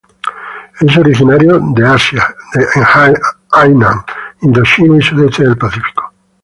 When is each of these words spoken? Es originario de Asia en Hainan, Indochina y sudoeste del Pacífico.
Es 0.79 0.97
originario 0.97 1.59
de 1.75 1.85
Asia 1.85 2.23
en 2.55 2.83
Hainan, 3.51 3.99
Indochina 4.41 4.97
y 4.97 5.01
sudoeste 5.03 5.43
del 5.43 5.59
Pacífico. 5.59 6.11